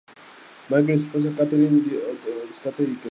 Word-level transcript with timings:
Michael 0.69 0.95
y 0.97 0.99
su 0.99 1.05
esposa 1.09 1.29
Kathleen 1.37 1.83
tienen 1.83 1.85
dos 1.85 2.49
hijas, 2.49 2.59
Kate 2.63 2.81
y 2.81 2.85
Kelly. 2.87 2.99